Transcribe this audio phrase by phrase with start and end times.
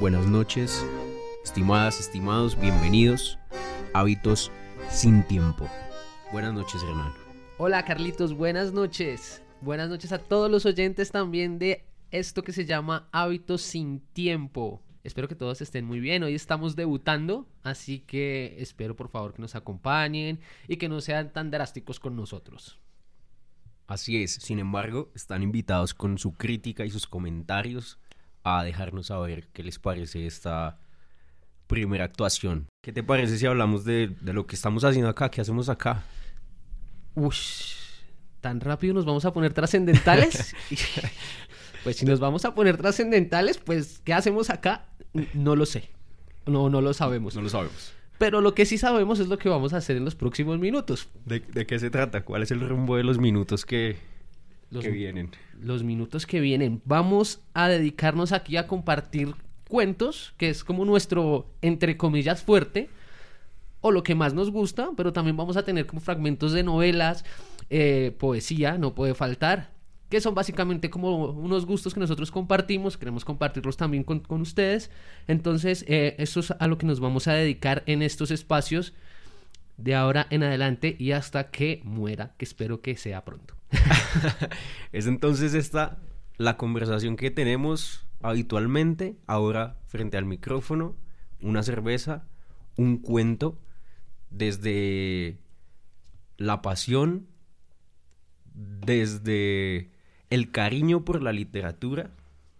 [0.00, 0.84] buenas noches,
[1.44, 3.38] estimadas, estimados, bienvenidos.
[3.92, 4.50] Hábitos
[4.90, 5.68] sin tiempo.
[6.32, 7.12] Buenas noches, Hernán.
[7.58, 9.42] Hola Carlitos, buenas noches.
[9.60, 14.82] Buenas noches a todos los oyentes también de esto que se llama Hábitos sin tiempo.
[15.04, 16.22] Espero que todos estén muy bien.
[16.22, 21.32] Hoy estamos debutando, así que espero por favor que nos acompañen y que no sean
[21.32, 22.80] tan drásticos con nosotros.
[23.86, 27.98] Así es, sin embargo, están invitados con su crítica y sus comentarios
[28.44, 30.78] a dejarnos saber qué les parece esta
[31.66, 32.68] primera actuación.
[32.82, 35.30] ¿Qué te parece si hablamos de, de lo que estamos haciendo acá?
[35.30, 36.04] ¿Qué hacemos acá?
[37.14, 37.74] Ush,
[38.42, 40.54] ¿tan rápido nos vamos a poner trascendentales?
[41.84, 44.86] pues si nos vamos a poner trascendentales, pues ¿qué hacemos acá?
[45.32, 45.90] No lo sé.
[46.44, 47.34] No, no lo sabemos.
[47.34, 47.94] No lo sabemos.
[48.18, 51.08] Pero lo que sí sabemos es lo que vamos a hacer en los próximos minutos.
[51.24, 52.24] ¿De, de qué se trata?
[52.24, 53.96] ¿Cuál es el rumbo de los minutos que,
[54.74, 55.30] Los, que vienen?
[55.60, 56.82] los minutos que vienen.
[56.84, 59.34] Vamos a dedicarnos aquí a compartir
[59.68, 62.90] cuentos, que es como nuestro, entre comillas, fuerte,
[63.80, 67.24] o lo que más nos gusta, pero también vamos a tener como fragmentos de novelas,
[67.70, 69.70] eh, poesía, no puede faltar,
[70.08, 74.90] que son básicamente como unos gustos que nosotros compartimos, queremos compartirlos también con, con ustedes.
[75.26, 78.92] Entonces, eh, eso es a lo que nos vamos a dedicar en estos espacios
[79.76, 83.54] de ahora en adelante y hasta que muera, que espero que sea pronto.
[84.92, 85.98] es entonces esta
[86.36, 90.96] la conversación que tenemos habitualmente, ahora frente al micrófono,
[91.40, 92.24] una cerveza,
[92.76, 93.58] un cuento,
[94.30, 95.38] desde
[96.36, 97.26] la pasión,
[98.54, 99.90] desde
[100.30, 102.10] el cariño por la literatura,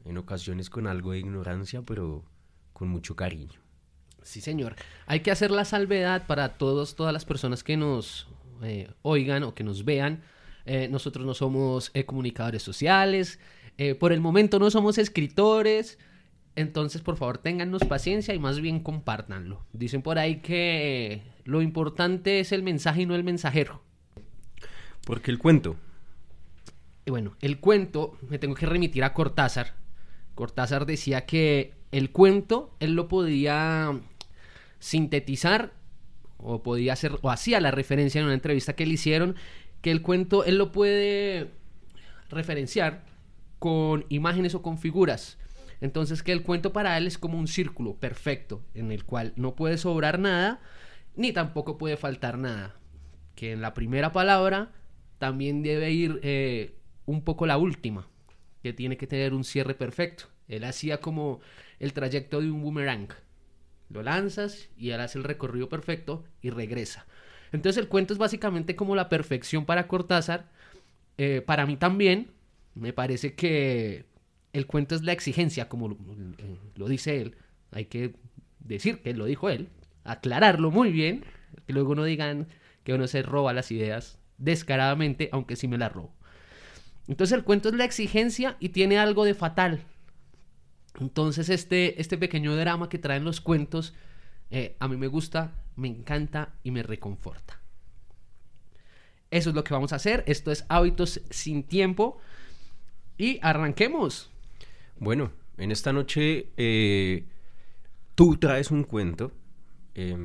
[0.05, 2.25] en ocasiones con algo de ignorancia, pero
[2.73, 3.64] con mucho cariño.
[4.25, 4.75] Sí, señor.
[5.06, 8.27] Hay que hacer la salvedad para todos, todas las personas que nos
[8.62, 10.22] eh, oigan o que nos vean.
[10.64, 13.39] Eh, nosotros no somos eh, comunicadores sociales,
[13.98, 15.98] por el momento no somos escritores,
[16.55, 19.66] entonces por favor téngannos paciencia y más bien compártanlo.
[19.72, 23.82] Dicen por ahí que lo importante es el mensaje y no el mensajero.
[25.04, 25.75] Porque el cuento,
[27.04, 29.75] Y bueno, el cuento, me tengo que remitir a Cortázar.
[30.37, 34.00] Cortázar decía que el cuento él lo podía
[34.84, 35.72] sintetizar
[36.37, 39.34] o podía hacer o hacía la referencia en una entrevista que le hicieron
[39.81, 41.53] que el cuento él lo puede
[42.28, 43.06] referenciar
[43.59, 45.39] con imágenes o con figuras.
[45.81, 49.55] Entonces que el cuento para él es como un círculo perfecto en el cual no
[49.55, 50.61] puede sobrar nada
[51.17, 52.77] ni tampoco puede faltar nada.
[53.37, 54.71] Que en la primera palabra
[55.17, 58.06] también debe ir eh, un poco la última,
[58.62, 60.25] que tiene que tener un cierre perfecto.
[60.47, 61.41] Él hacía como
[61.78, 63.09] el trayecto de un boomerang.
[63.94, 67.06] Lo lanzas y él hace el recorrido perfecto y regresa.
[67.53, 70.50] Entonces el cuento es básicamente como la perfección para Cortázar.
[71.16, 72.32] Eh, para mí también,
[72.75, 74.05] me parece que
[74.53, 77.37] el cuento es la exigencia, como lo, eh, lo dice él.
[77.71, 78.16] Hay que
[78.59, 79.69] decir que lo dijo él,
[80.03, 81.25] aclararlo muy bien,
[81.65, 82.49] que luego no digan
[82.82, 86.12] que uno se roba las ideas descaradamente, aunque sí me las robo.
[87.06, 89.84] Entonces el cuento es la exigencia y tiene algo de fatal.
[91.00, 93.94] Entonces este, este pequeño drama que traen los cuentos,
[94.50, 97.60] eh, a mí me gusta, me encanta y me reconforta.
[99.31, 100.22] Eso es lo que vamos a hacer.
[100.27, 102.19] Esto es Hábitos sin tiempo.
[103.19, 104.31] Y arranquemos.
[104.99, 107.26] Bueno, en esta noche eh,
[108.15, 109.32] tú traes un cuento
[109.94, 110.16] eh,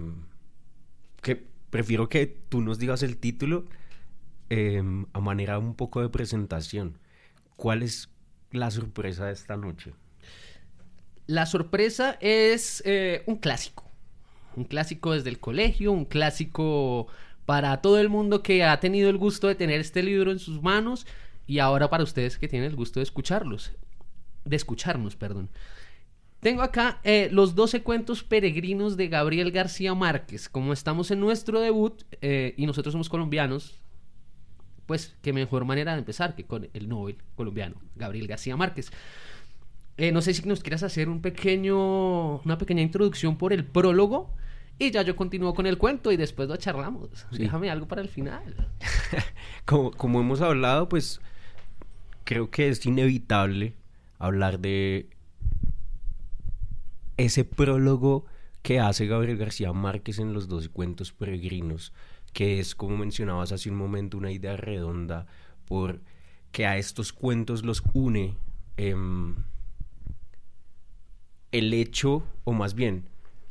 [1.21, 3.65] que prefiero que tú nos digas el título
[4.49, 4.81] eh,
[5.13, 6.97] a manera un poco de presentación.
[7.55, 8.09] ¿Cuál es
[8.51, 9.93] la sorpresa de esta noche?
[11.29, 13.83] La sorpresa es eh, un clásico.
[14.55, 17.05] Un clásico desde el colegio, un clásico
[17.45, 20.63] para todo el mundo que ha tenido el gusto de tener este libro en sus
[20.63, 21.05] manos
[21.45, 23.73] y ahora para ustedes que tienen el gusto de escucharlos.
[24.43, 25.51] De escucharnos, perdón.
[26.39, 30.49] Tengo acá eh, los 12 cuentos peregrinos de Gabriel García Márquez.
[30.49, 33.79] Como estamos en nuestro debut eh, y nosotros somos colombianos,
[34.87, 38.91] pues qué mejor manera de empezar que con el Nobel colombiano, Gabriel García Márquez.
[39.99, 44.33] Eh, no sé si nos quieras hacer un pequeño, una pequeña introducción por el prólogo
[44.77, 47.09] y ya yo continúo con el cuento y después lo charlamos.
[47.31, 47.39] Sí.
[47.39, 48.69] Déjame algo para el final.
[49.65, 51.19] Como, como hemos hablado, pues
[52.23, 53.75] creo que es inevitable
[54.17, 55.09] hablar de
[57.17, 58.25] ese prólogo
[58.61, 61.91] que hace Gabriel García Márquez en los 12 cuentos peregrinos,
[62.31, 65.27] que es, como mencionabas hace un momento, una idea redonda
[65.67, 65.99] por
[66.53, 68.37] que a estos cuentos los une
[68.77, 69.35] em,
[71.51, 73.05] el hecho, o más bien,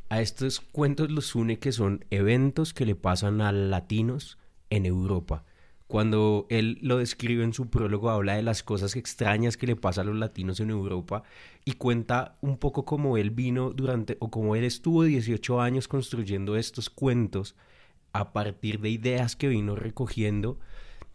[0.09, 4.39] a estos cuentos los une que son eventos que le pasan a latinos
[4.71, 5.45] en Europa,
[5.87, 10.03] Cuando él lo describe en su prólogo, habla de las cosas extrañas que le pasa
[10.03, 11.23] a los latinos en Europa
[11.65, 16.57] y cuenta un poco cómo él vino durante, o cómo él estuvo 18 años construyendo
[16.59, 17.57] estos cuentos
[18.13, 20.59] a partir de ideas que vino recogiendo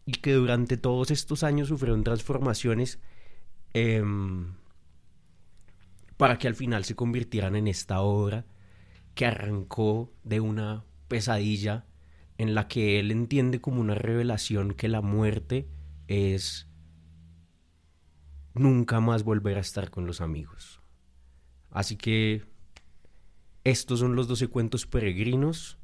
[0.07, 3.00] y que durante todos estos años sufrieron transformaciones
[3.74, 4.53] em,
[6.23, 8.45] para que al final se convirtieran en esta obra
[9.13, 11.85] que arrancó de una pesadilla
[12.37, 15.67] en la que él entiende como una revelación que la muerte
[16.07, 16.69] es
[18.53, 20.79] nunca más volver a estar con los amigos.
[21.71, 22.45] Así que
[23.65, 25.77] estos son los 12 cuentos peregrinos.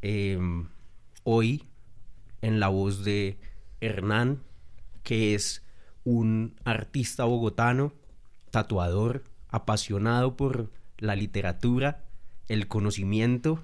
[0.00, 0.70] Em,
[1.22, 1.64] hoy,
[2.40, 3.38] en la voz de
[3.82, 4.42] Hernán,
[5.02, 5.62] que es
[6.02, 7.92] un artista bogotano,
[8.50, 12.04] tatuador, apasionado por la literatura,
[12.48, 13.62] el conocimiento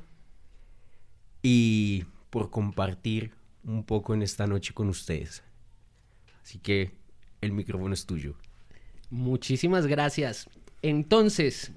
[1.42, 3.32] y por compartir
[3.64, 5.42] un poco en esta noche con ustedes.
[6.42, 6.92] Así que
[7.40, 8.34] el micrófono es tuyo.
[9.10, 10.48] Muchísimas gracias.
[10.80, 11.72] Entonces,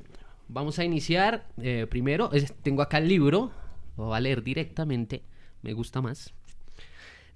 [0.47, 1.47] vamos a iniciar.
[1.57, 2.31] Eh, primero,
[2.63, 3.51] tengo acá el libro,
[3.97, 5.23] lo voy a leer directamente,
[5.61, 6.33] me gusta más.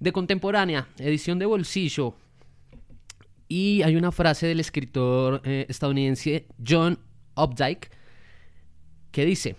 [0.00, 2.14] De contemporánea, edición de bolsillo.
[3.52, 7.00] Y hay una frase del escritor eh, estadounidense John
[7.36, 7.90] Updike
[9.10, 9.56] que dice,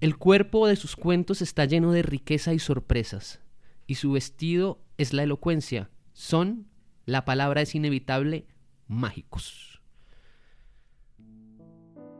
[0.00, 3.40] el cuerpo de sus cuentos está lleno de riqueza y sorpresas,
[3.88, 5.90] y su vestido es la elocuencia.
[6.12, 6.68] Son,
[7.06, 8.46] la palabra es inevitable,
[8.86, 9.82] mágicos.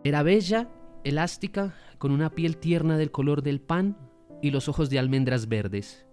[0.03, 0.69] Era bella,
[1.05, 3.97] elástica, con una piel tierna del color del pan
[4.43, 6.07] y los ojos de almendras verdes,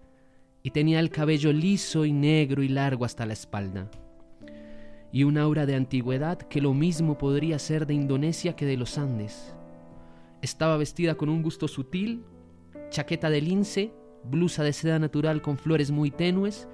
[0.62, 3.89] y tenía el cabello liso y negro y largo hasta la espalda,
[5.12, 8.98] y un aura de antigüedad que lo mismo podría ser de Indonesia que de los
[8.98, 9.54] Andes
[10.42, 12.24] estaba vestida con un gusto sutil,
[12.90, 13.94] chaqueta de lince,
[14.24, 16.68] blusa de seda natural con flores muy tenues,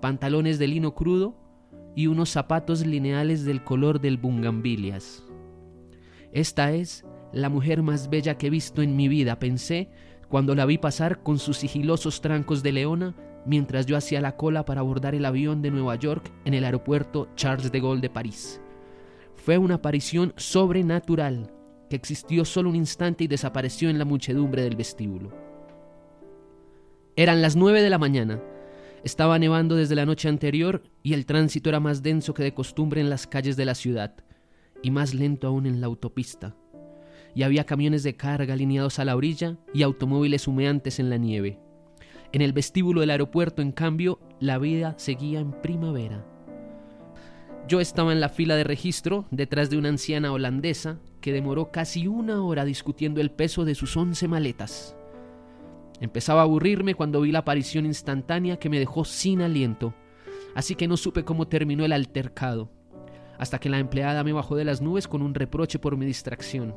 [0.00, 1.34] pantalones de lino crudo
[1.96, 5.24] y unos zapatos lineales del color del bungambilias.
[6.32, 9.90] Esta es la mujer más bella que he visto en mi vida, pensé,
[10.28, 13.14] cuando la vi pasar con sus sigilosos trancos de leona
[13.46, 17.28] mientras yo hacía la cola para abordar el avión de Nueva York en el aeropuerto
[17.34, 18.60] Charles de Gaulle de París.
[19.36, 21.52] Fue una aparición sobrenatural,
[21.88, 25.32] que existió solo un instante y desapareció en la muchedumbre del vestíbulo.
[27.16, 28.40] Eran las nueve de la mañana.
[29.04, 33.00] Estaba nevando desde la noche anterior y el tránsito era más denso que de costumbre
[33.00, 34.14] en las calles de la ciudad,
[34.82, 36.54] y más lento aún en la autopista.
[37.34, 41.58] Y había camiones de carga alineados a la orilla y automóviles humeantes en la nieve.
[42.32, 46.24] En el vestíbulo del aeropuerto, en cambio, la vida seguía en primavera.
[47.66, 52.06] Yo estaba en la fila de registro, detrás de una anciana holandesa, que demoró casi
[52.06, 54.96] una hora discutiendo el peso de sus once maletas.
[56.00, 59.94] Empezaba a aburrirme cuando vi la aparición instantánea que me dejó sin aliento,
[60.54, 62.70] así que no supe cómo terminó el altercado,
[63.38, 66.74] hasta que la empleada me bajó de las nubes con un reproche por mi distracción.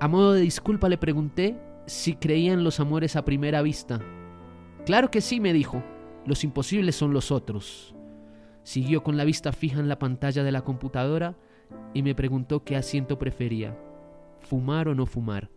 [0.00, 1.56] A modo de disculpa le pregunté
[1.86, 4.00] si creían los amores a primera vista.
[4.84, 5.82] Claro que sí, me dijo.
[6.26, 7.94] Los imposibles son los otros.
[8.62, 11.36] Siguió con la vista fija en la pantalla de la computadora
[11.94, 13.76] y me preguntó qué asiento prefería,
[14.40, 15.50] fumar o no fumar.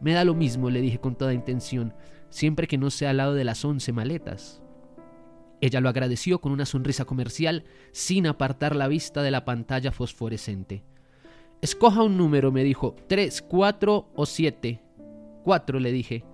[0.00, 1.94] Me da lo mismo, le dije con toda intención,
[2.28, 4.62] siempre que no sea al lado de las once maletas.
[5.60, 10.84] Ella lo agradeció con una sonrisa comercial sin apartar la vista de la pantalla fosforescente.
[11.60, 14.80] Escoja un número, me dijo, tres, cuatro o siete.
[15.42, 16.24] Cuatro, le dije.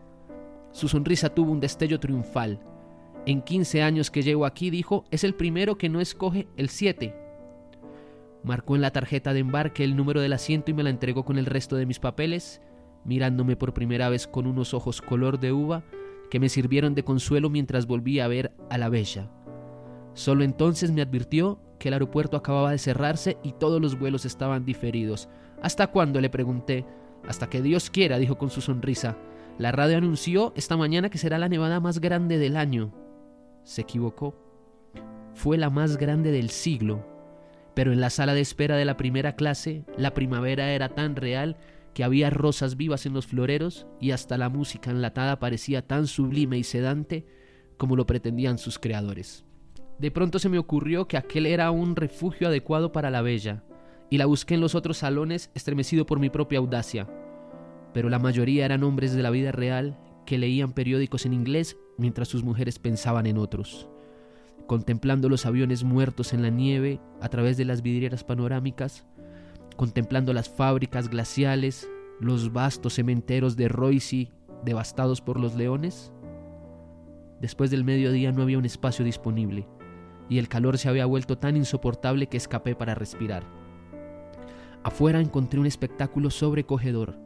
[0.74, 2.58] Su sonrisa tuvo un destello triunfal.
[3.26, 7.14] En 15 años que llevo aquí, dijo, es el primero que no escoge el 7.
[8.42, 11.38] Marcó en la tarjeta de embarque el número del asiento y me la entregó con
[11.38, 12.60] el resto de mis papeles,
[13.04, 15.84] mirándome por primera vez con unos ojos color de uva
[16.28, 19.30] que me sirvieron de consuelo mientras volví a ver a la bella.
[20.14, 24.64] Solo entonces me advirtió que el aeropuerto acababa de cerrarse y todos los vuelos estaban
[24.64, 25.28] diferidos.
[25.62, 26.20] ¿Hasta cuándo?
[26.20, 26.84] le pregunté.
[27.28, 29.16] Hasta que Dios quiera, dijo con su sonrisa.
[29.58, 32.92] La radio anunció esta mañana que será la nevada más grande del año
[33.64, 34.36] se equivocó.
[35.34, 37.04] Fue la más grande del siglo,
[37.74, 41.56] pero en la sala de espera de la primera clase la primavera era tan real
[41.92, 46.58] que había rosas vivas en los floreros y hasta la música enlatada parecía tan sublime
[46.58, 47.26] y sedante
[47.76, 49.44] como lo pretendían sus creadores.
[49.98, 53.64] De pronto se me ocurrió que aquel era un refugio adecuado para la bella,
[54.10, 57.08] y la busqué en los otros salones estremecido por mi propia audacia.
[57.94, 59.96] Pero la mayoría eran hombres de la vida real
[60.26, 63.88] que leían periódicos en inglés mientras sus mujeres pensaban en otros,
[64.66, 69.06] contemplando los aviones muertos en la nieve a través de las vidrieras panorámicas,
[69.76, 71.88] contemplando las fábricas glaciales,
[72.20, 74.30] los vastos cementeros de Roissy
[74.64, 76.12] devastados por los leones.
[77.40, 79.66] Después del mediodía no había un espacio disponible,
[80.28, 83.44] y el calor se había vuelto tan insoportable que escapé para respirar.
[84.82, 87.23] Afuera encontré un espectáculo sobrecogedor.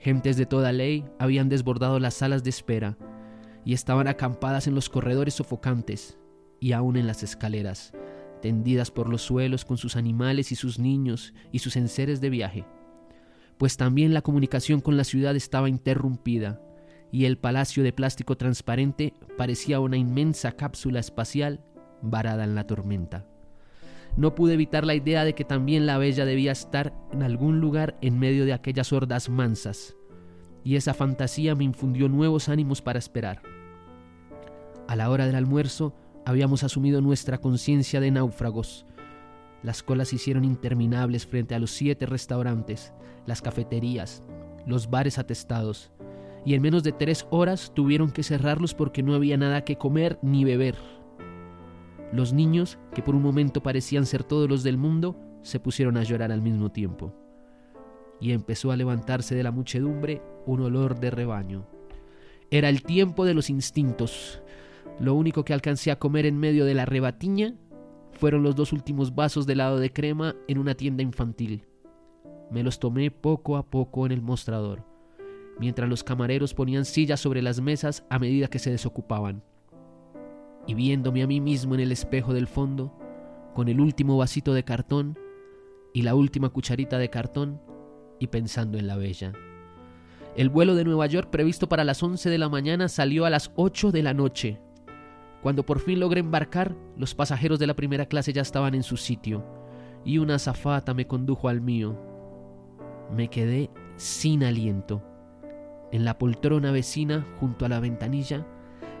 [0.00, 2.96] Gentes de toda ley habían desbordado las salas de espera
[3.66, 6.18] y estaban acampadas en los corredores sofocantes
[6.58, 7.92] y aún en las escaleras,
[8.40, 12.64] tendidas por los suelos con sus animales y sus niños y sus enseres de viaje.
[13.58, 16.62] Pues también la comunicación con la ciudad estaba interrumpida
[17.12, 21.62] y el palacio de plástico transparente parecía una inmensa cápsula espacial
[22.00, 23.29] varada en la tormenta.
[24.16, 27.96] No pude evitar la idea de que también la bella debía estar en algún lugar
[28.00, 29.96] en medio de aquellas hordas mansas,
[30.64, 33.42] y esa fantasía me infundió nuevos ánimos para esperar.
[34.88, 35.94] A la hora del almuerzo
[36.26, 38.86] habíamos asumido nuestra conciencia de náufragos.
[39.62, 42.92] Las colas se hicieron interminables frente a los siete restaurantes,
[43.26, 44.22] las cafeterías,
[44.66, 45.92] los bares atestados,
[46.44, 50.18] y en menos de tres horas tuvieron que cerrarlos porque no había nada que comer
[50.22, 50.76] ni beber.
[52.12, 56.02] Los niños, que por un momento parecían ser todos los del mundo, se pusieron a
[56.02, 57.14] llorar al mismo tiempo.
[58.20, 61.66] Y empezó a levantarse de la muchedumbre un olor de rebaño.
[62.50, 64.42] Era el tiempo de los instintos.
[64.98, 67.54] Lo único que alcancé a comer en medio de la rebatiña
[68.12, 71.64] fueron los dos últimos vasos de helado de crema en una tienda infantil.
[72.50, 74.84] Me los tomé poco a poco en el mostrador,
[75.60, 79.44] mientras los camareros ponían sillas sobre las mesas a medida que se desocupaban
[80.66, 82.92] y viéndome a mí mismo en el espejo del fondo,
[83.54, 85.18] con el último vasito de cartón
[85.92, 87.60] y la última cucharita de cartón,
[88.18, 89.32] y pensando en la bella.
[90.36, 93.50] El vuelo de Nueva York previsto para las 11 de la mañana salió a las
[93.56, 94.60] 8 de la noche.
[95.42, 98.96] Cuando por fin logré embarcar, los pasajeros de la primera clase ya estaban en su
[98.96, 99.44] sitio,
[100.04, 101.98] y una azafata me condujo al mío.
[103.16, 105.02] Me quedé sin aliento.
[105.92, 108.46] En la poltrona vecina, junto a la ventanilla,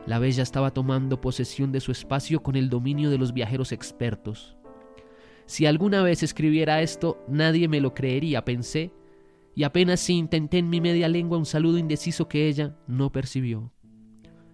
[0.06, 4.56] la bella estaba tomando posesión de su espacio con el dominio de los viajeros expertos.
[5.46, 8.92] Si alguna vez escribiera esto, nadie me lo creería, pensé,
[9.54, 13.72] y apenas si intenté en mi media lengua un saludo indeciso que ella no percibió.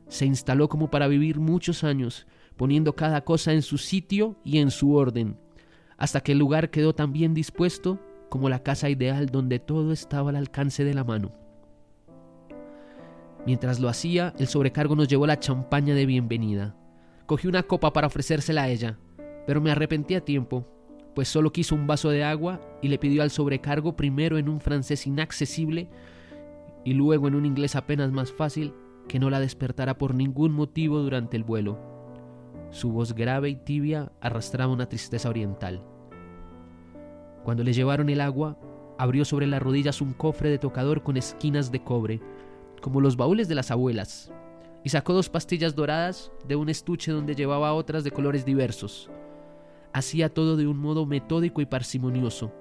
[0.08, 2.26] Se instaló como para vivir muchos años,
[2.56, 5.38] poniendo cada cosa en su sitio y en su orden,
[5.98, 10.30] hasta que el lugar quedó tan bien dispuesto como la casa ideal donde todo estaba
[10.30, 11.45] al alcance de la mano.
[13.46, 16.74] Mientras lo hacía, el sobrecargo nos llevó la champaña de bienvenida.
[17.26, 18.98] Cogí una copa para ofrecérsela a ella,
[19.46, 20.66] pero me arrepentí a tiempo,
[21.14, 24.60] pues solo quiso un vaso de agua y le pidió al sobrecargo primero en un
[24.60, 25.88] francés inaccesible
[26.84, 28.74] y luego en un inglés apenas más fácil
[29.06, 31.78] que no la despertara por ningún motivo durante el vuelo.
[32.70, 35.84] Su voz grave y tibia arrastraba una tristeza oriental.
[37.44, 38.58] Cuando le llevaron el agua,
[38.98, 42.20] abrió sobre las rodillas un cofre de tocador con esquinas de cobre,
[42.80, 44.32] como los baúles de las abuelas,
[44.84, 49.10] y sacó dos pastillas doradas de un estuche donde llevaba otras de colores diversos.
[49.92, 52.52] Hacía todo de un modo metódico y parsimonioso,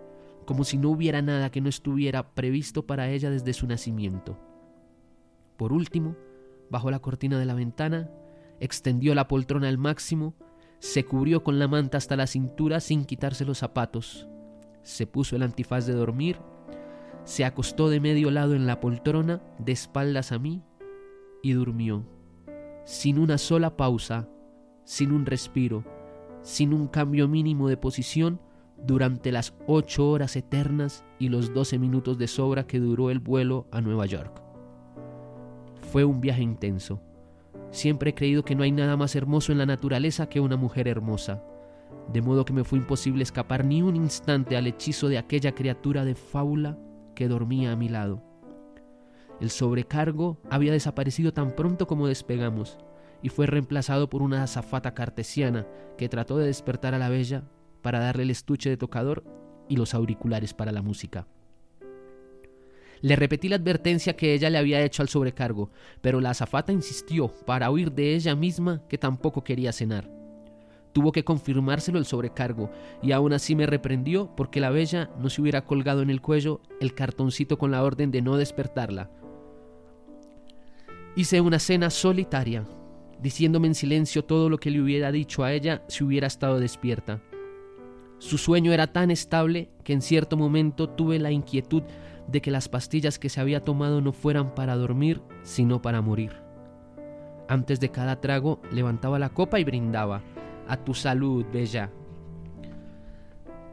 [0.46, 4.40] como si no hubiera nada que no estuviera previsto para ella desde su nacimiento.
[5.58, 6.16] Por último,
[6.70, 8.10] bajó la cortina de la ventana,
[8.60, 10.34] extendió la poltrona al máximo,
[10.80, 14.28] se cubrió con la manta hasta la cintura sin quitarse los zapatos,
[14.82, 16.38] se puso el antifaz de dormir
[17.26, 20.62] se acostó de medio lado en la poltrona, de espaldas a mí,
[21.42, 22.06] y durmió,
[22.86, 24.30] sin una sola pausa,
[24.84, 25.84] sin un respiro,
[26.42, 28.40] sin un cambio mínimo de posición,
[28.78, 33.68] durante las ocho horas eternas y los doce minutos de sobra que duró el vuelo
[33.72, 34.42] a Nueva York.
[35.92, 37.02] Fue un viaje intenso.
[37.72, 40.88] Siempre he creído que no hay nada más hermoso en la naturaleza que una mujer
[40.88, 41.44] hermosa,
[42.12, 46.06] de modo que me fue imposible escapar ni un instante al hechizo de aquella criatura
[46.06, 46.78] de fábula
[47.16, 48.24] que dormía a mi lado.
[49.42, 52.78] El sobrecargo había desaparecido tan pronto como despegamos
[53.22, 55.68] y fue reemplazado por una azafata cartesiana
[55.98, 57.44] que trató de despertar a la bella
[57.82, 59.24] para darle el estuche de tocador
[59.68, 61.28] y los auriculares para la música.
[63.02, 65.70] Le repetí la advertencia que ella le había hecho al sobrecargo,
[66.02, 70.10] pero la azafata insistió para huir de ella misma que tampoco quería cenar.
[70.96, 72.72] Tuvo que confirmárselo el sobrecargo,
[73.04, 76.62] y aún así me reprendió porque la bella no se hubiera colgado en el cuello
[76.80, 79.12] el cartoncito con la orden de no despertarla.
[81.18, 82.66] Hice una cena solitaria,
[83.22, 87.22] diciéndome en silencio todo lo que le hubiera dicho a ella si hubiera estado despierta.
[88.18, 91.84] Su sueño era tan estable que en cierto momento tuve la inquietud
[92.30, 96.38] de que las pastillas que se había tomado no fueran para dormir, sino para morir.
[97.50, 100.24] Antes de cada trago levantaba la copa y brindaba
[100.68, 101.92] a tu salud, bella.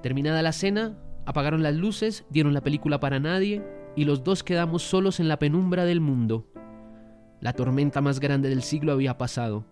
[0.02, 3.62] Terminada la cena, apagaron las luces, dieron la película para nadie
[3.94, 6.48] y los dos quedamos solos en la penumbra del mundo.
[7.40, 9.66] La tormenta más grande del siglo había pasado,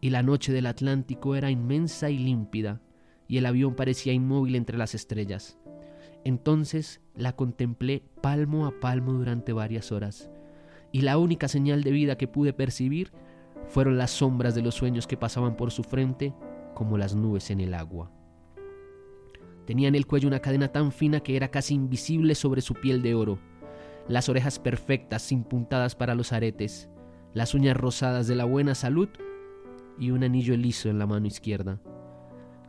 [0.00, 2.80] y la noche del Atlántico era inmensa y límpida,
[3.28, 5.58] y el avión parecía inmóvil entre las estrellas.
[6.24, 10.30] Entonces la contemplé palmo a palmo durante varias horas,
[10.90, 13.12] y la única señal de vida que pude percibir
[13.68, 16.34] fueron las sombras de los sueños que pasaban por su frente
[16.74, 18.10] como las nubes en el agua.
[19.66, 23.02] Tenía en el cuello una cadena tan fina que era casi invisible sobre su piel
[23.02, 23.38] de oro,
[24.08, 26.88] las orejas perfectas sin puntadas para los aretes,
[27.32, 29.08] las uñas rosadas de la buena salud
[29.98, 31.80] y un anillo liso en la mano izquierda.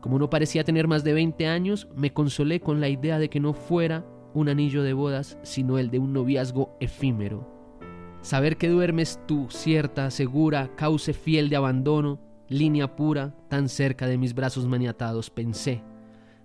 [0.01, 3.39] Como no parecía tener más de 20 años, me consolé con la idea de que
[3.39, 7.47] no fuera un anillo de bodas, sino el de un noviazgo efímero.
[8.21, 12.19] Saber que duermes tú, cierta, segura, cauce fiel de abandono,
[12.53, 15.81] línea pura, tan cerca de mis brazos maniatados, pensé,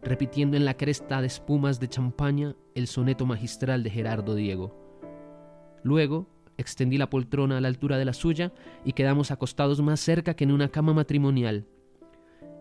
[0.02, 4.74] repitiendo en la cresta de espumas de champaña el soneto magistral de Gerardo Diego.
[5.82, 8.52] Luego extendí la poltrona a la altura de la suya
[8.84, 11.66] y quedamos acostados más cerca que en una cama matrimonial.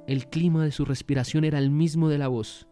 [0.07, 2.67] El clima de su respiración era el mismo de la voz,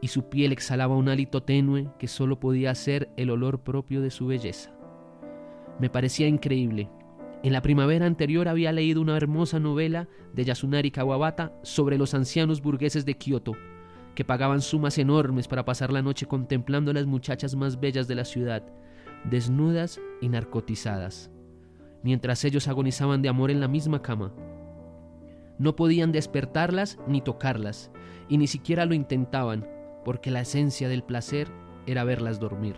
[0.00, 4.10] y su piel exhalaba un hálito tenue que solo podía ser el olor propio de
[4.10, 4.72] su belleza.
[5.78, 6.90] Me parecía increíble.
[7.42, 12.60] En la primavera anterior había leído una hermosa novela de Yasunari Kawabata sobre los ancianos
[12.60, 13.56] burgueses de Kioto,
[14.14, 18.14] que pagaban sumas enormes para pasar la noche contemplando a las muchachas más bellas de
[18.14, 18.62] la ciudad,
[19.24, 21.30] desnudas y narcotizadas,
[22.02, 24.34] mientras ellos agonizaban de amor en la misma cama.
[25.58, 27.90] No podían despertarlas ni tocarlas,
[28.28, 29.66] y ni siquiera lo intentaban,
[30.04, 31.48] porque la esencia del placer
[31.86, 32.76] era verlas dormir.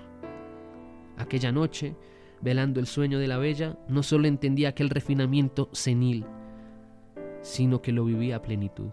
[1.16, 1.96] Aquella noche,
[2.42, 6.26] velando el sueño de la bella, no solo entendía aquel refinamiento senil,
[7.40, 8.90] sino que lo vivía a plenitud.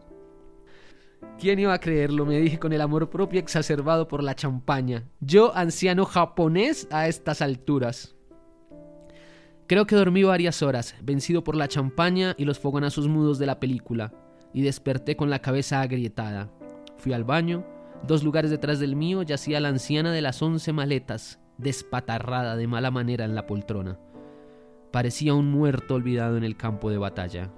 [1.37, 2.25] ¿Quién iba a creerlo?
[2.25, 5.05] Me dije con el amor propio exacerbado por la champaña.
[5.19, 8.15] Yo, anciano japonés a estas alturas.
[9.67, 13.59] Creo que dormí varias horas, vencido por la champaña y los fogonazos mudos de la
[13.59, 14.13] película,
[14.53, 16.49] y desperté con la cabeza agrietada.
[16.97, 17.65] Fui al baño.
[18.07, 22.89] Dos lugares detrás del mío yacía la anciana de las once maletas, despatarrada de mala
[22.89, 23.99] manera en la poltrona.
[24.91, 27.51] Parecía un muerto olvidado en el campo de batalla.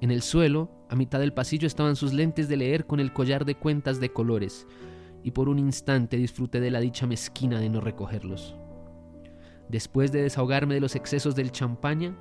[0.00, 3.44] En el suelo, a mitad del pasillo, estaban sus lentes de leer con el collar
[3.44, 4.66] de cuentas de colores,
[5.22, 8.56] y por un instante disfruté de la dicha mezquina de no recogerlos.
[9.70, 12.14] Después de desahogarme de los excesos del champaña,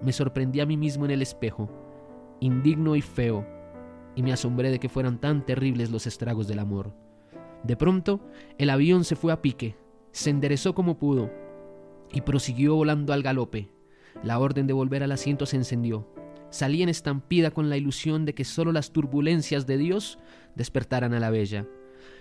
[0.00, 1.68] me sorprendí a mí mismo en el espejo,
[2.40, 3.44] indigno y feo,
[4.14, 6.94] y me asombré de que fueran tan terribles los estragos del amor.
[7.64, 8.20] De pronto,
[8.58, 9.76] el avión se fue a pique,
[10.14, 11.32] se enderezó como pudo,
[12.12, 13.68] y prosiguió volando al galope.
[14.22, 16.08] La orden de volver al asiento se encendió.
[16.50, 20.20] Salí en estampida con la ilusión de que solo las turbulencias de Dios
[20.54, 21.66] despertaran a la bella,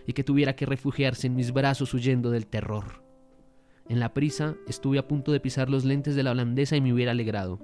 [0.07, 3.03] y que tuviera que refugiarse en mis brazos huyendo del terror.
[3.87, 6.93] En la prisa estuve a punto de pisar los lentes de la holandesa y me
[6.93, 7.59] hubiera alegrado.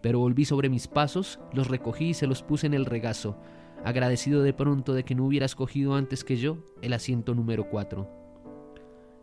[0.00, 3.36] Pero volví sobre mis pasos, los recogí y se los puse en el regazo,
[3.84, 8.19] agradecido de pronto de que no hubiera escogido antes que yo el asiento número cuatro.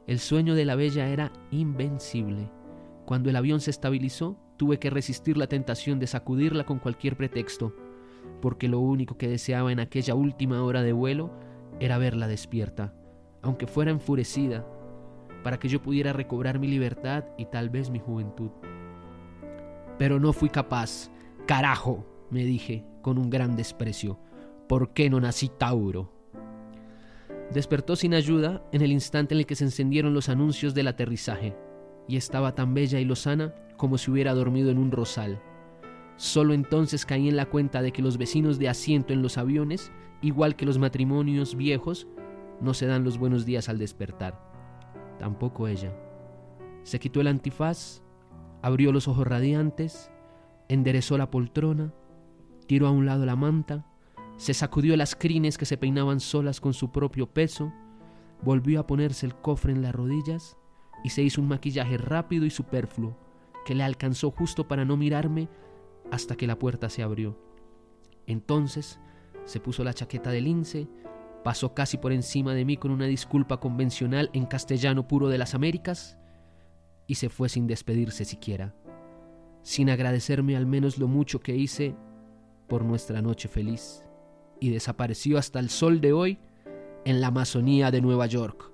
[0.08, 2.50] El sueño de la bella era invencible.
[3.06, 7.76] Cuando el avión se estabilizó, tuve que resistir la tentación de sacudirla con cualquier pretexto,
[8.42, 11.32] porque lo único que deseaba en aquella última hora de vuelo
[11.82, 12.94] era verla despierta,
[13.42, 14.66] aunque fuera enfurecida,
[15.44, 18.52] para que yo pudiera recobrar mi libertad y tal vez mi juventud.
[19.98, 21.12] Pero no fui capaz.
[21.46, 24.20] Carajo, me dije con un gran desprecio.
[24.70, 26.17] ¿Por qué no nací Tauro?
[27.54, 31.56] Despertó sin ayuda en el instante en el que se encendieron los anuncios del aterrizaje,
[32.08, 35.42] y estaba tan bella y lozana como si hubiera dormido en un rosal.
[36.18, 39.92] Solo entonces caí en la cuenta de que los vecinos de asiento en los aviones,
[40.22, 42.08] igual que los matrimonios viejos,
[42.60, 44.42] no se dan los buenos días al despertar.
[45.20, 45.94] Tampoco ella.
[46.84, 48.02] Se quitó el antifaz,
[48.62, 50.12] abrió los ojos radiantes,
[50.68, 51.94] enderezó la poltrona,
[52.66, 53.86] tiró a un lado la manta,
[54.38, 57.74] se sacudió las crines que se peinaban solas con su propio peso,
[58.44, 60.58] volvió a ponerse el cofre en las rodillas
[61.04, 63.18] y se hizo un maquillaje rápido y superfluo
[63.66, 65.50] que le alcanzó justo para no mirarme
[66.12, 67.38] hasta que la puerta se abrió.
[68.26, 69.00] Entonces
[69.46, 70.88] se puso la chaqueta de lince,
[71.44, 75.56] pasó casi por encima de mí con una disculpa convencional en castellano puro de las
[75.56, 76.18] Américas
[77.08, 78.76] y se fue sin despedirse siquiera,
[79.64, 81.96] sin agradecerme al menos lo mucho que hice
[82.68, 84.07] por nuestra noche feliz,
[84.60, 86.38] y desapareció hasta el sol de hoy
[87.06, 88.72] en la Amazonía de Nueva York.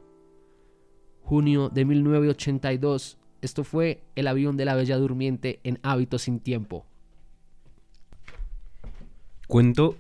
[1.22, 6.86] Junio de 1982 esto fue El avión de la Bella Durmiente en Hábitos sin Tiempo.
[9.48, 9.98] Cuento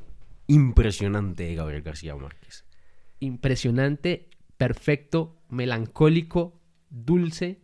[0.48, 2.63] impresionante de Gabriel García Márquez.
[3.19, 7.60] Impresionante, perfecto, melancólico, dulce.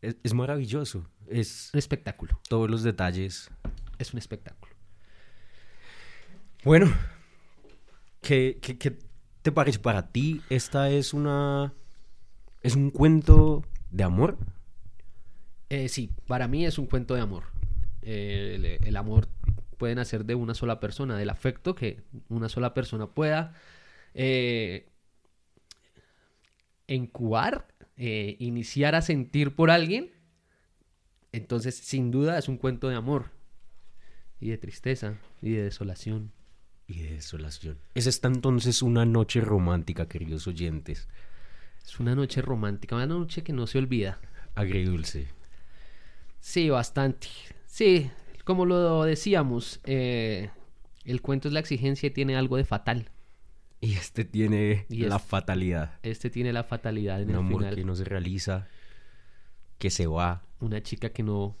[0.00, 1.06] Es, maravilloso.
[1.26, 2.40] Es Un espectáculo.
[2.48, 3.50] todos los detalles.
[3.98, 4.61] Es un espectáculo.
[6.64, 6.92] Bueno,
[8.20, 8.58] ¿qué,
[9.42, 10.42] te parece para ti?
[10.48, 11.74] Esta es una...
[12.60, 14.38] ¿Es un cuento de amor?
[15.68, 17.44] Eh, sí, para mí es un cuento de amor.
[18.02, 19.28] Eh, el, el amor
[19.76, 23.54] puede nacer de una sola persona, del afecto que una sola persona pueda
[24.14, 24.86] eh,
[26.86, 30.12] encubar, eh, iniciar a sentir por alguien.
[31.32, 33.30] Entonces, sin duda, es un cuento de amor
[34.38, 36.30] y de tristeza y de desolación.
[36.92, 37.78] Y de desolación.
[37.94, 41.08] Es esta entonces una noche romántica, queridos oyentes.
[41.84, 44.20] Es una noche romántica, una noche que no se olvida.
[44.54, 45.28] Agridulce.
[46.40, 47.28] Sí, bastante.
[47.66, 48.10] Sí,
[48.44, 50.50] como lo decíamos, eh,
[51.04, 53.10] el cuento es la exigencia y tiene algo de fatal.
[53.80, 55.98] Y este tiene Y la es- fatalidad.
[56.02, 57.74] Este tiene la fatalidad en Un el amor final.
[57.74, 58.68] que no se realiza,
[59.78, 61.56] que se va, Una chica que no,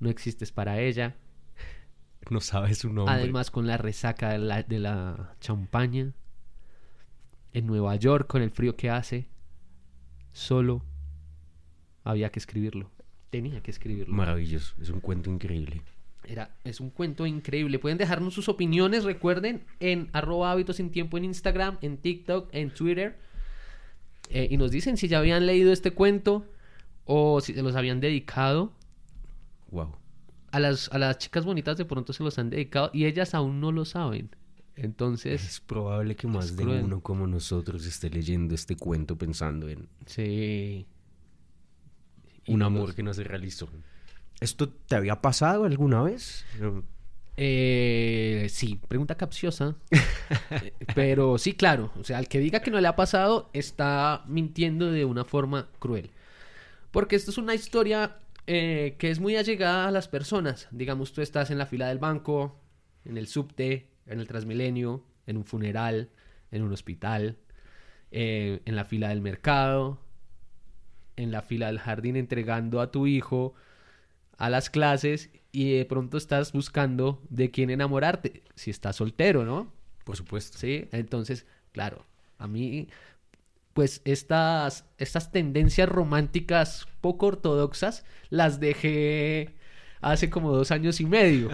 [0.00, 1.16] no existes para ella.
[2.30, 3.14] no sabe su nombre.
[3.14, 6.12] Además, con la resaca de la, de la champaña.
[7.52, 9.28] En Nueva York, con el frío que hace.
[10.32, 10.82] Solo
[12.04, 12.90] había que escribirlo.
[13.30, 14.14] Tenía que escribirlo.
[14.14, 15.82] Maravilloso, es un cuento increíble.
[16.24, 17.78] Era, es un cuento increíble.
[17.78, 22.70] Pueden dejarnos sus opiniones, recuerden, en arroba hábitos sin tiempo en Instagram, en TikTok, en
[22.70, 23.18] Twitter.
[24.30, 26.44] Eh, y nos dicen si ya habían leído este cuento
[27.04, 28.72] o si se los habían dedicado.
[29.70, 29.96] Wow.
[30.56, 33.60] A las, a las chicas bonitas de pronto se los han dedicado y ellas aún
[33.60, 34.30] no lo saben.
[34.74, 36.84] Entonces, Es probable que más de cruel.
[36.84, 40.86] uno como nosotros esté leyendo este cuento pensando en sí.
[42.46, 43.68] Un amor los- que no se realizó.
[44.40, 46.44] ¿Esto te había pasado alguna vez?
[47.36, 49.76] Eh, sí, pregunta capciosa.
[50.94, 51.92] Pero sí, claro.
[52.00, 55.68] O sea, al que diga que no le ha pasado está mintiendo de una forma
[55.78, 56.10] cruel.
[56.90, 60.68] Porque esto es una historia eh, que es muy allegada a las personas.
[60.70, 62.60] Digamos, tú estás en la fila del banco,
[63.04, 66.10] en el subte, en el Transmilenio, en un funeral,
[66.50, 67.38] en un hospital,
[68.10, 70.00] eh, en la fila del mercado,
[71.16, 73.54] en la fila del jardín entregando a tu hijo
[74.38, 79.72] a las clases y de pronto estás buscando de quién enamorarte, si estás soltero, ¿no?
[80.04, 80.58] Por supuesto.
[80.58, 82.04] Sí, entonces, claro,
[82.38, 82.88] a mí,
[83.76, 89.54] pues estas, estas tendencias románticas poco ortodoxas las dejé
[90.00, 91.50] hace como dos años y medio.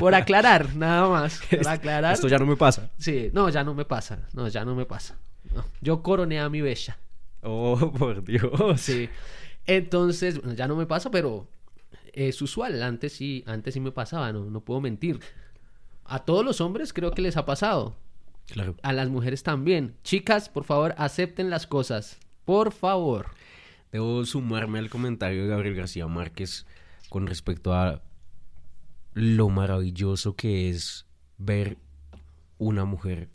[0.00, 1.42] Por aclarar, nada más.
[1.50, 2.14] Por aclarar.
[2.14, 2.90] Esto ya no me pasa.
[2.96, 4.26] Sí, no, ya no me pasa.
[4.32, 5.18] No, ya no me pasa.
[5.54, 6.96] No, Yo coroné a mi bella.
[7.42, 8.80] Oh, por Dios.
[8.80, 9.10] Sí.
[9.66, 11.48] Entonces, bueno, ya no me pasa, pero
[12.14, 12.82] es usual.
[12.82, 15.20] Antes sí, antes sí me pasaba, no, no puedo mentir.
[16.06, 17.94] A todos los hombres creo que les ha pasado.
[18.50, 18.76] Claro.
[18.82, 19.96] A las mujeres también.
[20.02, 22.18] Chicas, por favor, acepten las cosas.
[22.44, 23.26] Por favor.
[23.92, 26.66] Debo sumarme al comentario de Gabriel García Márquez
[27.08, 28.02] con respecto a
[29.14, 31.06] lo maravilloso que es
[31.36, 31.78] ver
[32.58, 33.30] una mujer.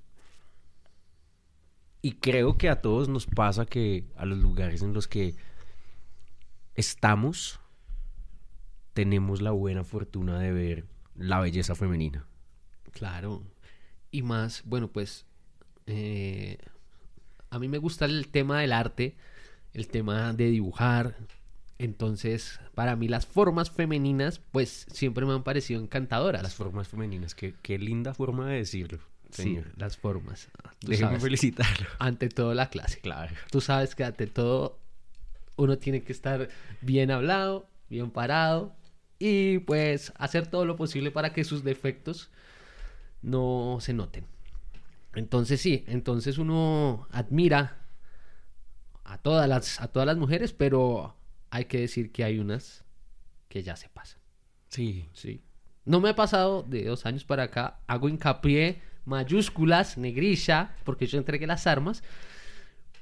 [2.02, 5.36] Y creo que a todos nos pasa que a los lugares en los que
[6.76, 7.60] estamos
[8.93, 12.26] tenemos la buena fortuna de ver la belleza femenina.
[12.91, 13.41] Claro.
[14.13, 15.26] Y más, bueno, pues
[15.88, 16.60] eh,
[17.49, 19.15] a mí me gusta el tema del arte,
[19.73, 21.17] el tema de dibujar.
[21.80, 26.43] Entonces, para mí las formas femeninas, pues siempre me han parecido encantadoras.
[26.43, 28.99] Las formas femeninas, qué, qué linda forma de decirlo.
[29.32, 29.71] Sí, Señor.
[29.78, 30.47] las formas.
[30.78, 31.88] Tú Déjeme sabes, felicitarlo.
[31.97, 32.99] ante todo la clase.
[32.99, 33.34] Claro.
[33.49, 34.78] Tú sabes que ante todo
[35.56, 36.49] uno tiene que estar
[36.82, 38.76] bien hablado, bien parado
[39.17, 42.30] y pues hacer todo lo posible para que sus defectos
[43.24, 44.26] no se noten.
[45.16, 47.80] Entonces sí, entonces uno admira
[49.04, 51.16] a todas las a todas las mujeres, pero
[51.50, 52.84] hay que decir que hay unas
[53.48, 54.20] que ya se pasan.
[54.70, 55.08] Sí.
[55.14, 55.42] Sí.
[55.86, 57.80] No me ha pasado de dos años para acá.
[57.88, 62.04] Hago hincapié, mayúsculas, negrilla, porque yo entregué las armas.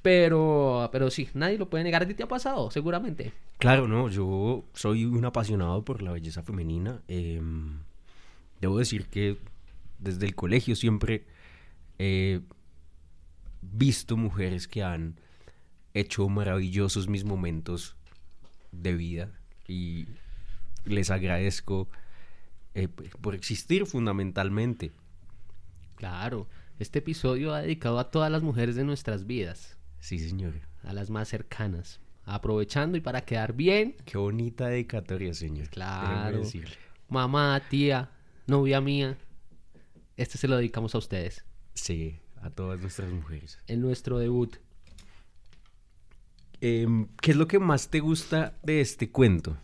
[0.02, 2.04] Pero, pero sí, nadie lo puede negar.
[2.04, 2.72] ¿A ti te ha pasado?
[2.72, 3.34] Seguramente.
[3.60, 7.02] Claro, no, yo soy un apasionado por la belleza femenina.
[7.08, 7.80] em,
[8.60, 9.38] debo decir que
[10.02, 11.26] desde el colegio siempre
[11.98, 12.42] he
[13.62, 15.20] visto mujeres que han
[15.94, 17.96] hecho maravillosos mis momentos
[18.72, 19.32] de vida
[19.68, 20.08] y
[20.86, 21.88] les agradezco
[22.74, 24.92] eh, por existir fundamentalmente.
[25.96, 26.48] Claro.
[26.80, 29.78] Este episodio ha dedicado a todas las mujeres de nuestras vidas.
[30.00, 30.56] Sí, señor.
[30.84, 32.00] A las más cercanas.
[32.24, 35.70] Aprovechando y para quedar bien, Qué bonita dedicatoria, señor.
[35.70, 36.42] Claro.
[37.08, 38.10] mamá, tía,
[38.48, 39.18] novia mía.
[40.22, 41.44] Este se lo dedicamos a ustedes.
[41.74, 43.58] Sí, a todas nuestras mujeres.
[43.68, 44.58] En nuestro debut.
[46.60, 49.58] Em, ¿Qué es lo que más te gusta de este cuento?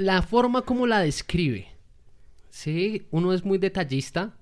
[0.00, 1.68] la forma como la describe.
[2.48, 4.34] Sí, uno es muy detallista.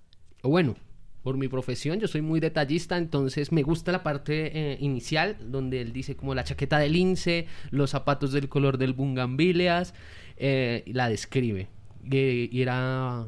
[0.42, 0.76] O bueno,
[1.22, 5.80] por mi profesión, yo soy muy detallista, entonces me gusta la parte eh, inicial, donde
[5.80, 9.94] él dice como la chaqueta del lince, los zapatos del color del bungambilias,
[10.36, 11.68] eh, la describe.
[12.10, 13.26] Eh, y era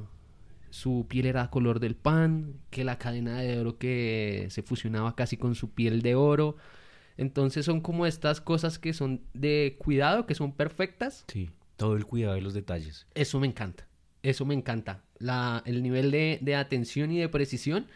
[0.70, 5.37] su piel era color del pan, que la cadena de oro que se fusionaba casi
[5.37, 6.56] con su piel de oro.
[7.16, 11.24] Entonces son como estas cosas que son de cuidado, que son perfectas.
[11.28, 13.06] Sí, todo el cuidado de los detalles.
[13.14, 13.87] Eso me encanta.
[14.22, 15.04] Eso me encanta.
[15.18, 17.87] La, el nivel de, de atención y de precisión.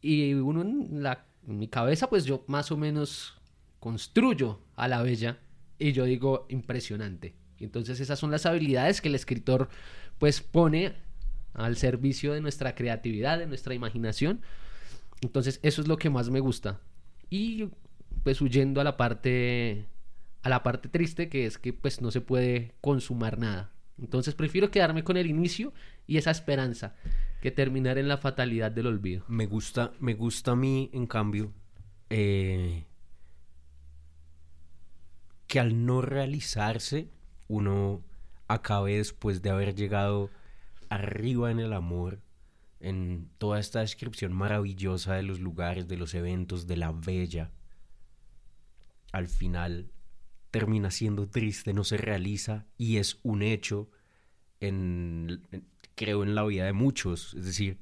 [0.00, 3.40] Y uno en, la, en mi cabeza, pues yo más o menos
[3.80, 5.38] construyo a la bella.
[5.78, 7.34] Y yo digo, impresionante.
[7.58, 9.68] Entonces esas son las habilidades que el escritor
[10.18, 10.94] pues pone
[11.54, 14.42] al servicio de nuestra creatividad, de nuestra imaginación.
[15.22, 16.80] Entonces eso es lo que más me gusta.
[17.30, 17.68] Y
[18.22, 19.86] pues huyendo a la parte
[20.42, 23.72] a la parte triste que es que pues no se puede consumar nada.
[23.98, 25.72] Entonces prefiero quedarme con el inicio
[26.06, 26.94] y esa esperanza
[27.40, 29.24] que terminar en la fatalidad del olvido.
[29.28, 31.52] Me gusta, me gusta a mí, en cambio,
[32.10, 32.84] eh,
[35.46, 37.08] que al no realizarse,
[37.48, 38.02] uno
[38.48, 40.30] acabe después de haber llegado
[40.94, 42.20] arriba en el amor,
[42.80, 47.50] en toda esta descripción maravillosa de los lugares, de los eventos, de la bella,
[49.12, 49.90] al final
[50.50, 53.90] termina siendo triste, no se realiza y es un hecho
[55.94, 57.78] creo en la vida de muchos, es decir,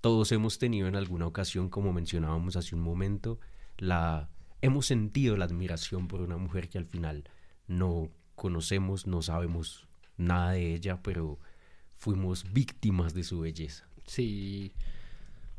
[0.00, 3.38] todos hemos tenido en alguna ocasión, como mencionábamos hace un momento,
[3.78, 4.28] la
[4.60, 7.24] hemos sentido la admiración por una mujer que al final
[7.68, 11.38] no conocemos, no sabemos nada de ella, pero
[12.00, 13.84] fuimos víctimas de su belleza.
[14.06, 14.72] Sí.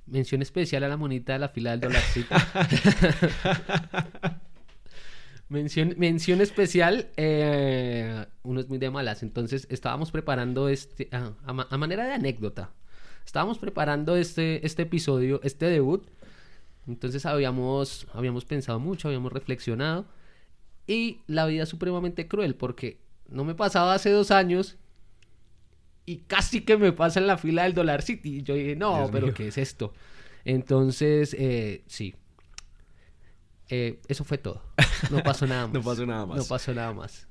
[0.08, 2.36] Mención especial a la monita de la fila del dolarcito.
[5.50, 9.22] mención, mención especial, eh, uno es muy de malas.
[9.22, 12.72] Entonces estábamos preparando este, ah, a, a, manera de anécdota,
[13.24, 16.08] estábamos preparando este, este episodio, este debut.
[16.88, 20.08] Entonces habíamos, habíamos pensado mucho, habíamos reflexionado.
[20.88, 23.00] Y la vida es supremamente cruel porque
[23.30, 24.80] no me pasaba hace dos años
[26.12, 28.40] y casi que me pasa en la fila del Dollar City.
[28.40, 29.36] Y yo dije, no, Dios pero mío.
[29.36, 29.94] ¿qué es esto?
[30.44, 32.16] Entonces, eh, sí.
[33.70, 34.62] Eh, eso fue todo.
[35.10, 35.74] No pasó nada más.
[35.74, 36.38] no pasó nada más.
[36.38, 37.30] No pasó nada más.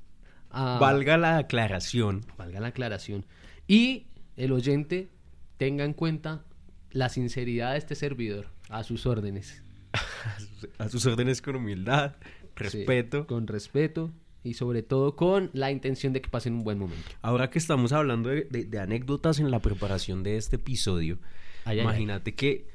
[0.49, 2.25] Ah, valga la aclaración.
[2.37, 3.27] Valga la aclaración.
[3.67, 5.09] Y el oyente
[5.57, 6.43] tenga en cuenta
[6.89, 9.61] la sinceridad de este servidor a sus órdenes.
[10.79, 12.15] a sus órdenes con humildad,
[12.55, 13.21] respeto.
[13.21, 14.11] Sí, con respeto,
[14.43, 17.11] y sobre todo con la intención de que pasen un buen momento.
[17.21, 21.19] Ahora que estamos hablando de, de, de anécdotas en la preparación de este episodio,
[21.65, 22.67] imagínate que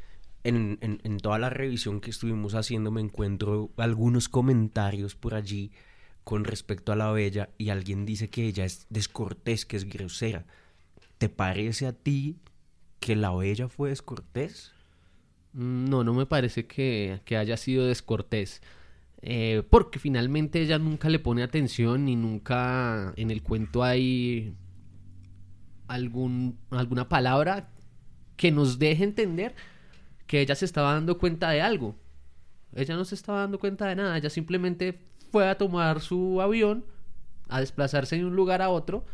[0.45, 5.73] en, en, en, toda la revisión que estuvimos haciendo me encuentro algunos comentarios por allí
[6.23, 10.45] con respecto a la bella y alguien dice que ella es descortés, que es grosera.
[11.19, 12.37] ¿Te parece a ti
[13.01, 14.73] que la bella fue descortés?
[15.53, 18.61] No, no me parece que, que haya sido descortés.
[19.23, 24.55] Eh, porque finalmente ella nunca le pone atención y nunca en el cuento hay
[25.89, 27.71] algún, alguna palabra
[28.37, 29.55] que nos deje entender
[30.27, 31.97] que ella se estaba dando cuenta de algo.
[32.75, 35.01] Ella no se estaba dando cuenta de nada, ella simplemente
[35.31, 36.85] fue a tomar su avión,
[37.49, 39.07] a desplazarse de un lugar a otro,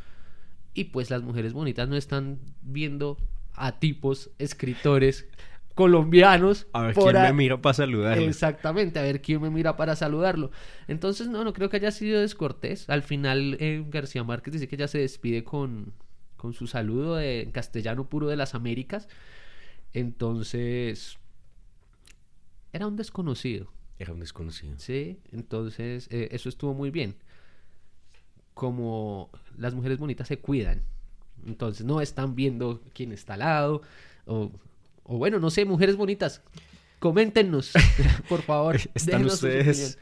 [0.75, 3.19] y pues las mujeres bonitas no están viendo
[3.55, 5.29] a tipos, escritores,
[5.75, 6.67] colombianos.
[6.73, 7.23] A ver quién a...
[7.25, 8.23] me mira para saludarlo.
[8.25, 10.51] Exactamente, a ver quién me mira para saludarlo.
[10.89, 12.89] Entonces, no, no creo que haya sido descortés.
[12.89, 15.93] Al final, eh, García Márquez dice que ya se despide con,
[16.37, 19.09] con su saludo de castellano puro de las Américas.
[19.93, 21.19] Entonces,
[22.73, 23.73] era un desconocido.
[23.99, 24.75] Era un desconocido.
[24.79, 27.17] Sí, entonces, eh, eso estuvo muy bien.
[28.55, 30.83] Como las mujeres bonitas se cuidan.
[31.47, 33.83] Entonces, no están viendo quién está al lado
[34.27, 34.53] o
[35.13, 36.41] o bueno, no sé, mujeres bonitas,
[36.99, 37.73] coméntenos,
[38.31, 38.81] por favor.
[38.95, 39.99] ¿Están ustedes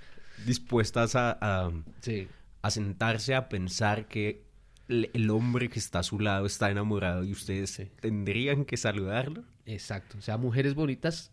[0.47, 2.29] dispuestas a, a, sí.
[2.63, 4.45] a, sentarse a pensar que
[4.89, 7.91] el, el, hombre que está a su lado está enamorado y ustedes sí.
[8.01, 9.43] tendrían que saludarlo?
[9.67, 11.33] Exacto, o sea, mujeres bonitas,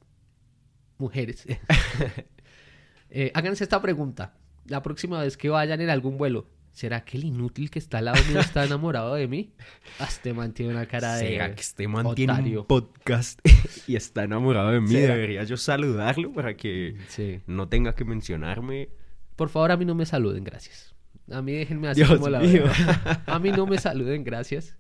[0.98, 1.46] mujeres.
[3.12, 4.34] eh, háganse esta pregunta.
[4.66, 8.06] La próxima vez que vayan en algún vuelo, ¿Será que el inútil que está al
[8.06, 9.50] lado mío está enamorado de mí?
[9.98, 11.30] Ah, este man tiene una cara de.
[11.30, 13.40] ¿Será que este man tiene un podcast
[13.88, 14.90] y está enamorado de mí?
[14.90, 15.16] ¿Será?
[15.16, 17.42] Debería yo saludarlo para que sí.
[17.48, 18.90] no tenga que mencionarme.
[19.36, 20.94] Por favor, a mí no me saluden, gracias.
[21.32, 22.66] A mí déjenme así Dios como la mío.
[23.26, 24.78] A mí no me saluden, gracias.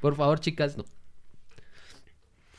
[0.00, 0.84] Por favor, chicas, no.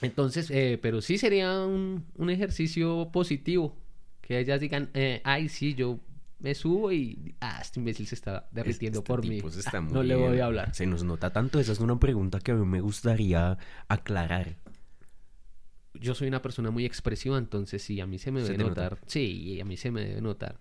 [0.02, 3.78] Entonces, eh, pero sí sería un, un, ejercicio positivo.
[4.22, 6.00] Que ellas digan, eh, ay, sí, yo
[6.42, 7.36] me subo y...
[7.40, 9.42] Ah, este imbécil se está derritiendo Este por mí.
[9.50, 10.74] se está Ah, no le voy a hablar.
[10.74, 11.60] Se nos nota tanto.
[11.60, 14.58] Esa es una pregunta que a mí me gustaría aclarar.
[15.94, 18.84] Yo soy una persona muy expresiva, entonces sí, a mí se me ¿Se debe nota?
[18.84, 19.00] notar.
[19.08, 20.60] Sí, a mí se me debe notar.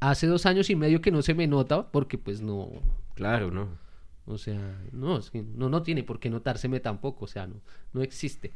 [0.00, 2.70] Hace dos años y medio que no se me nota porque pues no...
[3.14, 3.78] Claro, ¿no?
[4.26, 7.62] O sea, no, es que no, no tiene por qué notárseme tampoco, o sea, no,
[7.92, 8.52] no existe.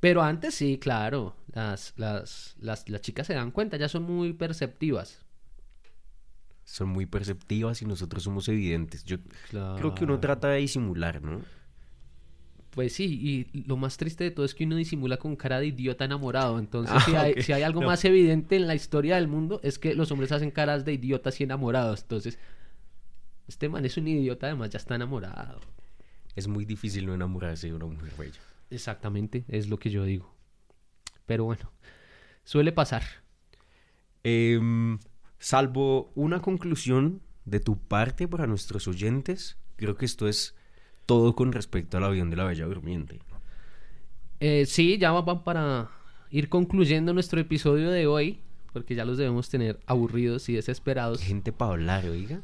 [0.00, 4.32] Pero antes sí, claro, las, las, las, las chicas se dan cuenta, ya son muy
[4.32, 5.24] perceptivas.
[6.66, 9.04] Son muy perceptivas y nosotros somos evidentes.
[9.04, 9.18] Yo
[9.50, 11.40] creo que uno trata de disimular, ¿no?
[12.72, 15.68] Pues sí, y lo más triste de todo es que uno disimula con cara de
[15.68, 16.58] idiota enamorado.
[16.58, 17.38] Entonces, Ah, si, hay, ok.
[17.40, 17.86] si hay algo No.
[17.86, 21.40] más evidente en la historia del mundo, es que los hombres hacen caras de idiotas
[21.40, 22.02] y enamorados.
[22.02, 22.38] Entonces,
[23.48, 25.60] este man es un idiota, además ya está enamorado.
[26.34, 28.40] Es muy difícil no enamorarse de una mujer bella.
[28.68, 30.34] Exactamente, es lo que yo digo.
[31.24, 31.70] Pero bueno,
[32.44, 33.04] suele pasar.
[34.22, 34.98] Em,
[35.38, 40.54] salvo una conclusión de tu parte para nuestros oyentes, creo que esto es
[41.06, 43.20] todo con respecto al avión de la Bella Durmiente.
[44.40, 45.90] Eh, sí, ya van para
[46.30, 48.40] ir concluyendo nuestro episodio de hoy,
[48.72, 51.22] porque ya los debemos tener aburridos y desesperados.
[51.22, 52.40] Gente para hablar, oiga.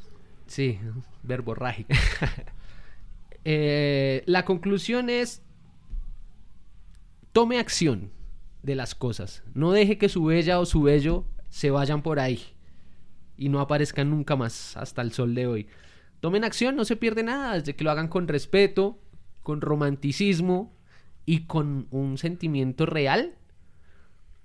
[0.47, 0.79] Sí,
[1.23, 1.93] verborrágico.
[3.45, 5.41] Eh, la conclusión es,
[7.33, 8.09] tome acción
[8.61, 9.43] de las cosas.
[9.53, 12.39] No deje que su bella o su bello se vayan por ahí
[13.37, 15.67] y no aparezcan nunca más hasta el sol de hoy.
[16.19, 18.99] Tomen acción, no se pierde nada, desde que lo hagan con respeto,
[19.41, 20.73] con romanticismo
[21.25, 23.35] y con un sentimiento real.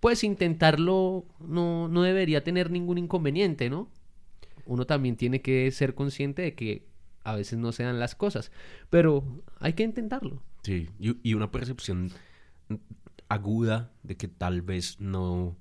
[0.01, 3.91] Pues intentarlo no, no debería tener ningún inconveniente, ¿no?
[4.69, 6.87] uno también tiene que ser consciente de que
[7.25, 8.53] a veces no se dan las cosas,
[8.91, 9.25] pero
[9.59, 10.43] hay que intentarlo.
[10.63, 12.13] Sí, y, y una percepción
[13.29, 15.57] aguda de que tal vez no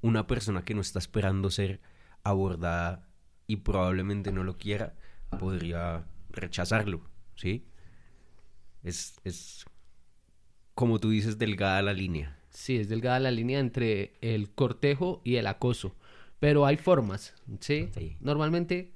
[0.00, 1.80] una persona que no está esperando ser
[2.24, 3.08] abordada
[3.46, 4.94] y probablemente no lo quiera,
[5.38, 7.02] podría rechazarlo,
[7.36, 7.66] ¿sí?
[8.82, 9.64] Es, es
[10.74, 12.38] como tú dices, delgada la línea.
[12.50, 15.94] Sí, es delgada la línea entre el cortejo y el acoso,
[16.38, 17.88] pero hay formas, ¿sí?
[17.94, 18.16] Sí.
[18.20, 18.92] Normalmente,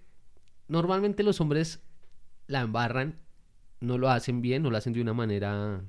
[0.68, 1.82] normalmente los hombres
[2.46, 3.18] la embarran,
[3.80, 5.82] no lo hacen bien, no lo hacen de una manera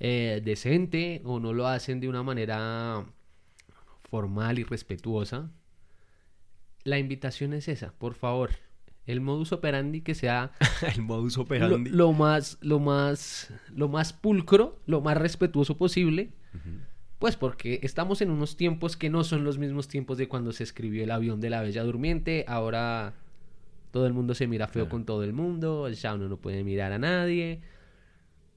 [0.00, 3.04] eh, decente o no lo hacen de una manera
[4.10, 5.50] formal y respetuosa.
[6.84, 8.50] La invitación es esa, por favor.
[9.06, 10.52] El modus operandi que sea
[10.94, 11.90] El modus lo, operandi.
[11.90, 16.30] lo más, lo más, lo más pulcro, lo más respetuoso posible.
[17.18, 20.62] Pues porque estamos en unos tiempos que no son los mismos tiempos de cuando se
[20.64, 22.44] escribió el avión de la Bella Durmiente.
[22.48, 23.14] Ahora
[23.90, 24.90] todo el mundo se mira feo Claro.
[24.90, 27.60] con todo el mundo, ya uno no puede mirar a nadie.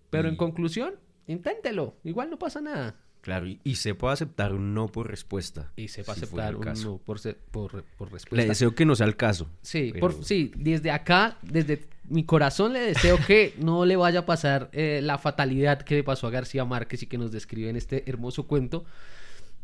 [0.09, 0.93] Pero en conclusión,
[1.27, 2.95] inténtelo, igual no pasa nada.
[3.23, 5.71] Claro, y, y sepa aceptar un no por respuesta.
[5.77, 6.89] Y sepa si aceptar un caso.
[6.91, 8.47] no por, se- por, por Le respuesta.
[8.47, 9.49] deseo que no sea el caso.
[9.61, 14.19] Sí, pero- por, sí, desde acá, desde mi corazón le deseo que no le vaya
[14.19, 17.69] a pasar eh, la fatalidad que le pasó a García Márquez y que nos describe
[17.69, 18.83] en este hermoso cuento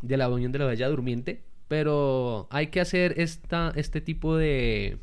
[0.01, 1.43] de la unión de la Bella Durmiente.
[1.67, 4.97] Pero hay que hacer esta, este tipo de,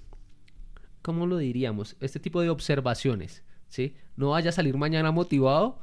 [1.03, 1.97] ¿cómo lo diríamos?
[2.01, 3.95] Este tipo de observaciones, ¿sí?
[4.17, 5.79] No vaya a salir mañana motivado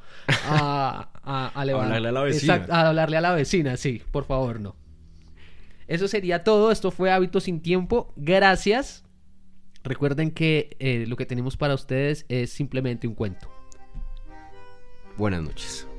[0.48, 2.66] a, a, a levantar- hablarle a la vecina.
[2.70, 4.76] A hablarle a la vecina, sí, por favor, no.
[5.88, 6.72] Eso sería todo.
[6.72, 8.14] Esto fue Hábitos sin Tiempo.
[8.16, 9.04] Gracias.
[9.84, 13.52] Recuerden que eh, lo que tenemos para ustedes es simplemente un cuento.
[15.18, 15.88] Buenas noches.